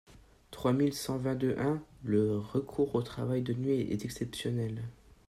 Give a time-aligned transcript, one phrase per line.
[0.49, 4.81] trois mille cent vingt-deux-un:«Le recours au travail de nuit est exceptionnel.